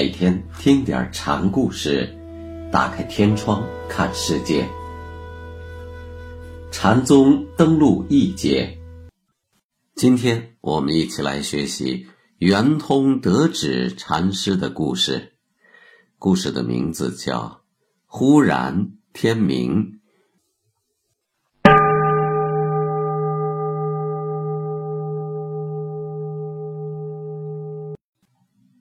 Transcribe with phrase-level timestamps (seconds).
[0.00, 2.08] 每天听点禅故事，
[2.72, 4.66] 打开天窗看世界。
[6.72, 8.78] 禅宗登陆一节，
[9.94, 12.06] 今天我们一起来学习
[12.38, 15.34] 圆通得指禅师的故事。
[16.18, 17.38] 故事的名字叫
[18.06, 19.92] 《忽然天明》。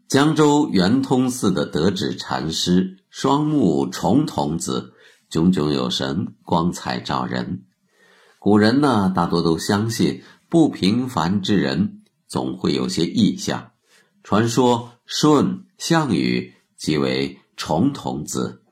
[0.09, 4.95] 江州圆通寺的德智禅师，双目重瞳子，
[5.29, 7.65] 炯炯有神，光彩照人。
[8.39, 13.69] 古人呢，大多都相信不平凡之人总会有些异象。
[14.23, 18.63] 传说舜、项羽即为重瞳子。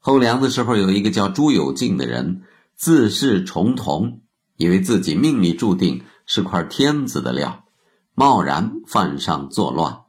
[0.00, 2.42] 后梁的时候，有一个叫朱有敬的人，
[2.74, 4.22] 自恃重瞳，
[4.56, 7.65] 以为自己命里注定是块天子的料。
[8.18, 10.04] 贸然犯上作乱，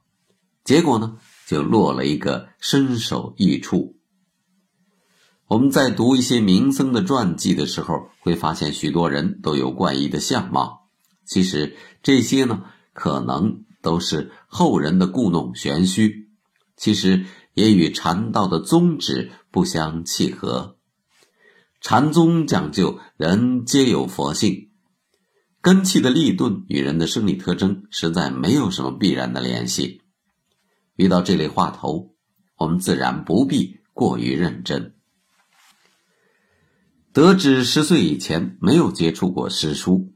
[0.63, 3.97] 结果呢，就落了一个身首异处。
[5.49, 10.87] 我们在读一些名僧的传记的时候，会发现许多人都有怪异的相貌。
[11.25, 12.63] 其实这些呢，
[12.93, 16.29] 可能都是后人的故弄玄虚，
[16.77, 20.77] 其实也与禅道的宗旨不相契合。
[21.81, 24.66] 禅宗讲究人皆有佛性。
[25.61, 30.01] 根气的立顿与人的生理特征实在没有什么必然的联系。
[30.95, 32.15] 遇到这类话头，
[32.57, 34.95] 我们自然不必过于认真。
[37.11, 40.13] 得知十岁以前没有接触过诗书，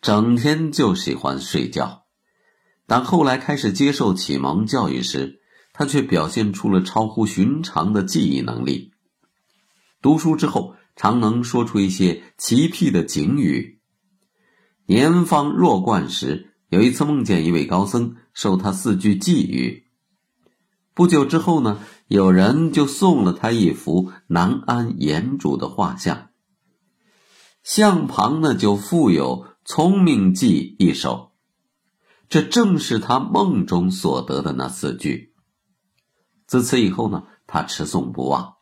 [0.00, 2.04] 整天就喜欢睡觉。
[2.86, 5.40] 但后来开始接受启蒙教育时，
[5.72, 8.92] 他却表现出了超乎寻常的记忆能力。
[10.00, 13.75] 读书之后，常能说出一些奇僻的警语。
[14.88, 19.88] 年方弱冠时，有一次梦见一位高僧授他四句寄语。
[20.94, 26.30] 不久之后呢，有人就送了他一幅南安岩主的画像，
[27.64, 31.32] 像旁呢就附有“聪明记”一首，
[32.28, 35.34] 这正是他梦中所得的那四句。
[36.46, 38.54] 自此以后呢，他持诵不忘。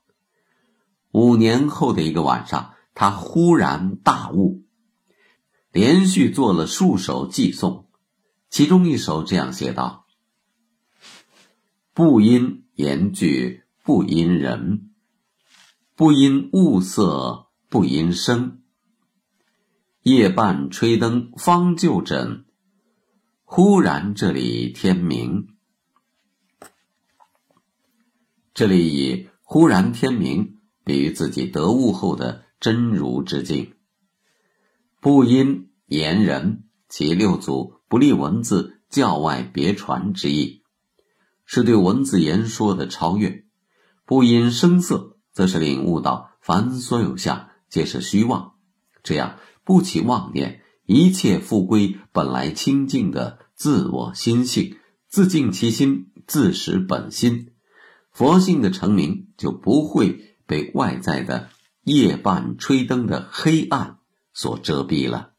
[1.12, 4.64] 五年后的一个晚上，他忽然大悟。
[5.75, 7.89] 连续做了数首寄送，
[8.49, 10.07] 其中一首这样写道
[11.93, 14.93] ：“不因言句，不因人，
[15.97, 18.62] 不因物色，不因声。
[20.03, 22.45] 夜半吹灯方就枕，
[23.43, 25.49] 忽然这里天明。”
[28.55, 33.75] 这里以“忽然天明”比喻自己得悟后的真如之境。
[35.05, 40.63] 不因言人，其六祖不立文字教外别传之意，
[41.45, 43.45] 是对文字言说的超越。
[44.07, 48.55] 不因声色，则是领悟到凡所有相皆是虚妄，
[49.03, 57.53] 这样不起妄念，一切复归本来清净的自我心性，自净其心，自识本心，
[58.11, 61.51] 佛性的成名就不会被外在的
[61.83, 63.99] 夜半吹灯的黑暗。
[64.34, 65.31] 所遮蔽了，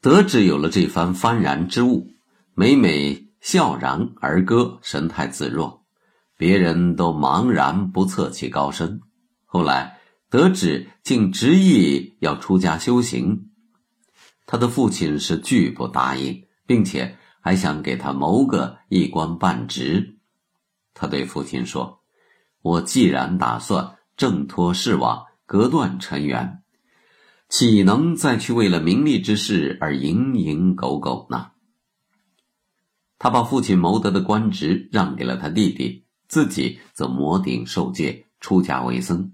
[0.00, 2.08] 得知有了这番幡然之悟，
[2.54, 5.84] 每每笑然而歌，神态自若，
[6.36, 9.00] 别人都茫然不测其高深。
[9.44, 10.00] 后来
[10.30, 13.50] 得知竟执意要出家修行，
[14.46, 20.18] 他的父亲是拒不答应，并且还想给他谋个一官半职。
[20.94, 22.00] 他对父亲说
[22.62, 26.62] ：“我既然打算挣脱世网，隔断尘缘。”
[27.48, 31.52] 岂能再去为了名利之事而蝇营狗苟呢？
[33.18, 39.32] 他把父亲谋得的官职让给了他弟弟，自己则摩顶受戒，出家为僧。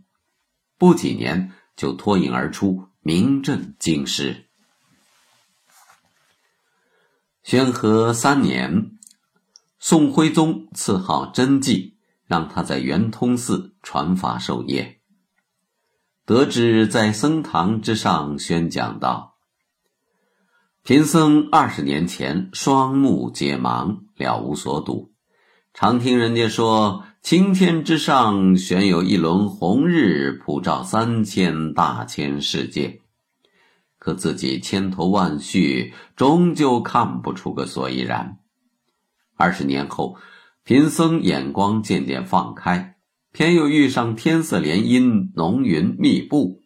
[0.79, 4.47] 不几年就脱颖而出，名震京师。
[7.43, 8.99] 宣和三年，
[9.81, 15.02] 宋徽宗赐号真迹，让他在圆通寺传法授业。
[16.33, 19.35] 得知在僧堂之上宣讲道
[20.83, 25.13] ：“贫僧二十年前双目皆盲，了无所睹，
[25.75, 33.03] 常听人家说青天之上悬有一轮红日，普照三千大千世界。
[33.99, 38.39] 可自己千头万绪，终究看不出个所以然。
[39.37, 40.17] 二十年后，
[40.65, 42.89] 贫僧眼光渐渐放开。”
[43.33, 46.63] 偏又遇上天色连阴，浓云密布。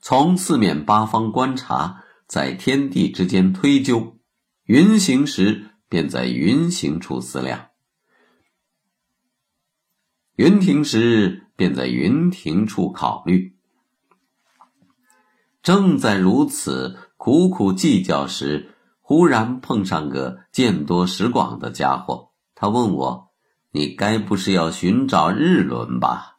[0.00, 4.18] 从四面八方观察，在天地之间推究，
[4.64, 7.70] 云行时便在云行处思量；
[10.34, 13.56] 云停时，便在云停处考虑。
[15.62, 22.32] 正在如此苦苦计较时，忽然碰上个见多识广的家伙。
[22.54, 23.30] 他问我
[23.74, 26.38] ：“你该不是要寻找日轮吧？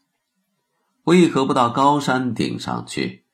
[1.04, 3.26] 为何不到高山顶上去？”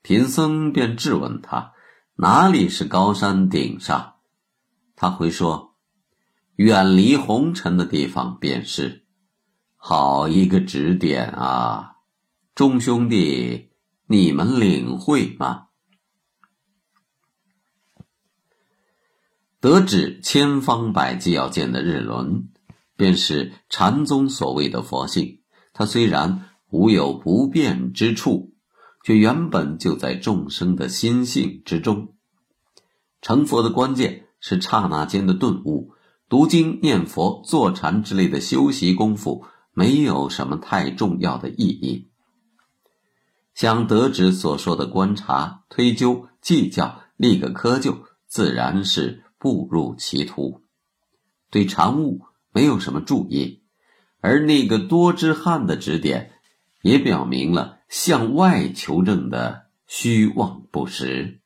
[0.00, 1.72] 贫僧便质问他
[2.14, 4.14] ：“哪里是高山顶上？”
[4.94, 5.74] 他回说
[6.54, 9.04] ：“远离红尘的地方便是。”
[9.76, 11.96] 好一个指点啊！
[12.54, 13.72] 众兄弟，
[14.06, 15.66] 你们领会吗？
[19.58, 22.51] 得知千方百计要见的日轮，
[23.02, 25.40] 便是禅宗所谓的佛性。
[25.72, 28.52] 它虽然无有不变之处，
[29.02, 32.14] 却原本就在众生的心性之中。
[33.20, 35.94] 成佛的关键是刹那间的顿悟。
[36.28, 42.08] 读经、念佛、坐禅之类的修习功夫，没有什么太重要的意义。
[43.52, 47.98] 像德指所说的观察、推究、计较、立个窠臼，
[48.28, 49.24] 自然是。
[49.42, 50.62] 步入歧途，
[51.50, 52.20] 对常务
[52.52, 53.62] 没有什么注意，
[54.20, 56.32] 而那个多之汉的指点，
[56.82, 61.41] 也表明了向外求证的虚妄不实。